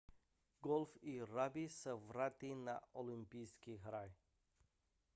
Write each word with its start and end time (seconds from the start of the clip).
golf 0.61 0.97
i 1.01 1.23
ragby 1.25 1.69
se 1.69 1.93
vrátí 1.95 2.55
na 2.55 2.79
olympijské 2.93 3.75
hry 3.75 4.13